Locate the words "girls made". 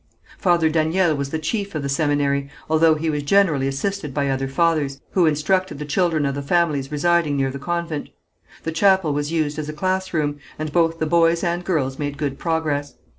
11.63-12.17